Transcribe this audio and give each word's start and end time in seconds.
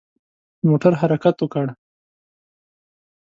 موټر 0.67 0.93
حرکت 1.01 1.35
وکړ. 1.39 1.65